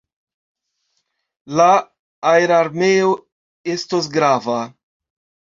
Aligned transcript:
La 1.59 1.67
aerarmeo 2.31 3.13
estos 3.77 4.11
grava. 4.19 4.59